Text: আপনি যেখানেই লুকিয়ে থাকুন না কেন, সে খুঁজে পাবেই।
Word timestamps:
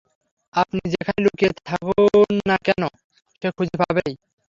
আপনি 0.53 0.79
যেখানেই 0.93 1.23
লুকিয়ে 1.25 1.51
থাকুন 1.65 2.33
না 2.49 2.55
কেন, 2.65 2.81
সে 3.41 3.47
খুঁজে 3.57 3.75
পাবেই। 3.81 4.13